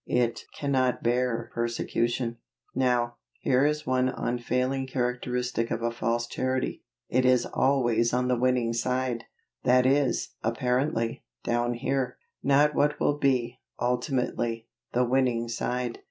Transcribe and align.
It 0.07 0.45
cannot 0.57 1.03
bear 1.03 1.51
persecution. 1.53 2.37
Now, 2.73 3.17
here 3.41 3.67
is 3.67 3.85
one 3.85 4.09
unfailing 4.09 4.87
characteristic 4.87 5.69
of 5.69 5.83
a 5.83 5.91
false 5.91 6.25
Charity: 6.25 6.83
it 7.07 7.23
is 7.23 7.45
always 7.45 8.11
on 8.11 8.27
the 8.27 8.35
winning 8.35 8.73
side 8.73 9.25
that 9.63 9.85
is, 9.85 10.29
apparently, 10.41 11.23
down 11.43 11.75
here; 11.75 12.17
not 12.41 12.73
what 12.73 12.99
will 12.99 13.19
be, 13.19 13.59
ultimately, 13.79 14.67
the 14.91 15.05
winning 15.05 15.47
side. 15.47 15.99